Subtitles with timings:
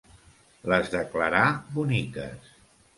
[0.73, 1.45] Les de Clarà,
[1.79, 2.55] boniques.